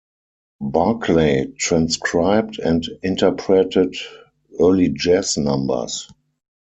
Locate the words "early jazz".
4.59-5.37